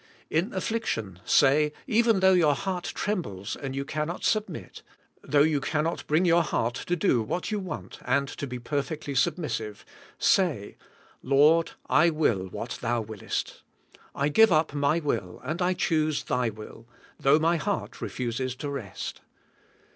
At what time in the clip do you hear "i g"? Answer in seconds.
14.15-14.41